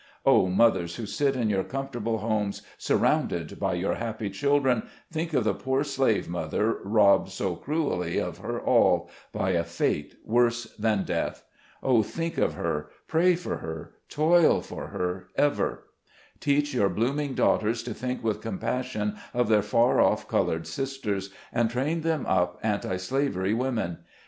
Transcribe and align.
Oh, 0.25 0.47
mothers 0.47 0.95
who 0.95 1.05
sit 1.05 1.35
in 1.35 1.47
your 1.47 1.63
com 1.63 1.87
fortable 1.87 2.21
homes, 2.21 2.63
surrounded 2.75 3.59
by 3.59 3.75
your 3.75 3.93
happy 3.93 4.31
children, 4.31 4.87
think 5.11 5.31
of 5.35 5.43
the 5.43 5.53
poor 5.53 5.83
slave 5.83 6.27
mother, 6.27 6.79
robbed 6.83 7.29
so 7.29 7.55
cruelly 7.55 8.17
of 8.17 8.39
her 8.39 8.59
all, 8.59 9.11
by 9.31 9.51
a 9.51 9.63
fate 9.63 10.15
worse 10.25 10.63
than 10.75 11.03
death! 11.03 11.43
Oh, 11.83 12.01
think 12.01 12.39
of 12.39 12.53
SLAVES 12.53 12.57
ON 12.57 12.63
THE 12.63 12.69
AUCTION 12.73 12.73
BLOCK. 12.73 13.13
187 13.13 13.25
her, 13.27 13.29
pray 13.29 13.35
for 13.35 13.57
her, 13.57 13.93
toil 14.09 14.61
for 14.61 14.87
her, 14.87 15.27
ever; 15.35 15.83
teach 16.39 16.73
your 16.73 16.89
blooming 16.89 17.35
daughters 17.35 17.83
to 17.83 17.93
think 17.93 18.23
with 18.23 18.41
compassion 18.41 19.17
of 19.35 19.49
their 19.49 19.61
far 19.61 20.01
off 20.01 20.27
colored 20.27 20.65
sisters, 20.65 21.29
and 21.53 21.69
train 21.69 22.01
them 22.01 22.25
up 22.25 22.59
anti 22.63 22.97
slavery 22.97 23.53
women 23.53 23.99